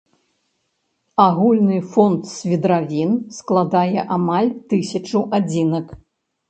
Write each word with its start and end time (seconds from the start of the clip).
Агульны 1.25 1.77
фонд 1.97 2.21
свідравін 2.33 3.11
складае 3.39 3.99
амаль 4.19 4.51
тысячу 4.75 5.19
адзінак. 5.43 5.87